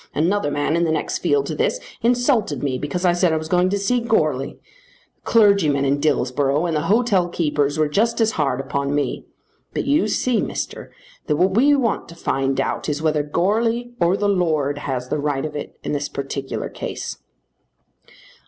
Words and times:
Another 0.15 0.49
man 0.49 0.75
in 0.75 0.83
the 0.83 0.91
next 0.91 1.19
field 1.19 1.45
to 1.45 1.53
this 1.53 1.79
insulted 2.01 2.63
me 2.63 2.79
because 2.79 3.05
I 3.05 3.13
said 3.13 3.31
I 3.31 3.37
was 3.37 3.47
going 3.47 3.69
to 3.69 3.77
see 3.77 3.99
Goarly. 4.01 4.53
The 4.53 5.21
clergyman 5.25 5.85
in 5.85 5.99
Dillsborough 5.99 6.65
and 6.65 6.75
the 6.75 6.87
hotelkeepers 6.89 7.77
were 7.77 7.87
just 7.87 8.19
as 8.19 8.31
hard 8.31 8.59
upon 8.59 8.95
me. 8.95 9.25
But 9.75 9.85
you 9.85 10.07
see, 10.07 10.41
Mister, 10.41 10.91
that 11.27 11.35
what 11.35 11.53
we 11.55 11.75
want 11.75 12.09
to 12.09 12.15
find 12.15 12.59
out 12.59 12.89
is 12.89 13.03
whether 13.03 13.21
Goarly 13.21 13.93
or 13.99 14.17
the 14.17 14.27
Lord 14.27 14.79
has 14.79 15.09
the 15.09 15.19
right 15.19 15.45
of 15.45 15.55
it 15.55 15.77
in 15.83 15.91
this 15.91 16.09
particular 16.09 16.67
case." 16.67 17.19